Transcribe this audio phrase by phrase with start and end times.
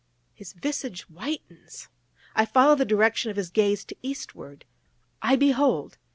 [0.33, 1.87] _"His visage whitens!
[2.35, 4.65] I follow the direction of his gaze to eastward!
[5.21, 5.99] I behold!